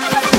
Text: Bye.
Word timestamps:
Bye. 0.00 0.29